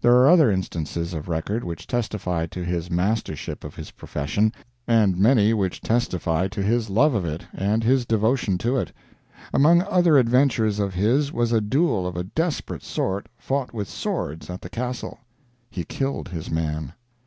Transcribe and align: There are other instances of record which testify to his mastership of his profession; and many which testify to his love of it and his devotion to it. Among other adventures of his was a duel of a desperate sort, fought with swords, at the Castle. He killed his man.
There 0.00 0.14
are 0.14 0.28
other 0.30 0.50
instances 0.50 1.12
of 1.12 1.28
record 1.28 1.62
which 1.62 1.86
testify 1.86 2.46
to 2.46 2.64
his 2.64 2.90
mastership 2.90 3.62
of 3.62 3.74
his 3.76 3.90
profession; 3.90 4.54
and 4.88 5.18
many 5.18 5.52
which 5.52 5.82
testify 5.82 6.48
to 6.48 6.62
his 6.62 6.88
love 6.88 7.12
of 7.12 7.26
it 7.26 7.44
and 7.52 7.84
his 7.84 8.06
devotion 8.06 8.56
to 8.56 8.78
it. 8.78 8.90
Among 9.52 9.82
other 9.82 10.16
adventures 10.16 10.78
of 10.78 10.94
his 10.94 11.30
was 11.30 11.52
a 11.52 11.60
duel 11.60 12.06
of 12.06 12.16
a 12.16 12.24
desperate 12.24 12.84
sort, 12.84 13.28
fought 13.36 13.74
with 13.74 13.86
swords, 13.86 14.48
at 14.48 14.62
the 14.62 14.70
Castle. 14.70 15.18
He 15.70 15.84
killed 15.84 16.28
his 16.28 16.50
man. 16.50 16.94